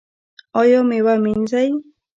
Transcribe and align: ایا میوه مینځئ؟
ایا 0.59 0.79
میوه 0.89 1.15
مینځئ؟ 1.23 1.69